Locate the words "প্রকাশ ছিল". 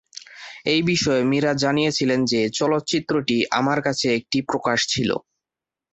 4.41-5.09